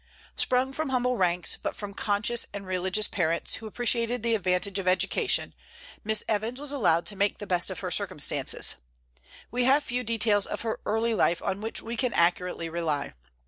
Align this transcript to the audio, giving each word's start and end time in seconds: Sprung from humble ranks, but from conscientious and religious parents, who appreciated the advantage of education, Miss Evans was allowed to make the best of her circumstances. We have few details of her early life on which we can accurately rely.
Sprung 0.35 0.73
from 0.73 0.89
humble 0.89 1.15
ranks, 1.15 1.57
but 1.61 1.75
from 1.75 1.93
conscientious 1.93 2.47
and 2.55 2.65
religious 2.65 3.07
parents, 3.07 3.57
who 3.61 3.67
appreciated 3.67 4.23
the 4.23 4.33
advantage 4.33 4.79
of 4.79 4.87
education, 4.87 5.53
Miss 6.03 6.23
Evans 6.27 6.59
was 6.59 6.71
allowed 6.71 7.05
to 7.05 7.15
make 7.15 7.37
the 7.37 7.45
best 7.45 7.69
of 7.69 7.81
her 7.81 7.91
circumstances. 7.91 8.77
We 9.51 9.65
have 9.65 9.83
few 9.83 10.03
details 10.03 10.47
of 10.47 10.61
her 10.63 10.79
early 10.87 11.13
life 11.13 11.39
on 11.43 11.61
which 11.61 11.83
we 11.83 11.95
can 11.95 12.13
accurately 12.15 12.67
rely. 12.67 13.13